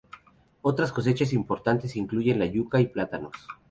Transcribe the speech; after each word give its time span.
Otras 0.63 0.91
cosechas 0.91 1.31
importantes 1.31 1.95
incluyen 1.95 2.39
la 2.39 2.47
yuca 2.47 2.81
y 2.81 2.87
plátanos. 2.87 3.33